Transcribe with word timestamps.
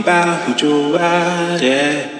about 0.00 0.60
who 0.60 0.66
you 0.66 0.96
are, 0.96 1.58
yeah. 1.58 2.19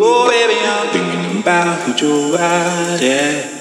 Oh, 0.00 0.26
baby, 0.28 0.58
I'm 0.64 0.88
thinking 0.92 1.40
about 1.42 1.78
who 1.82 1.90
you 2.06 2.36
are, 2.36 2.98
yeah. 3.00 3.57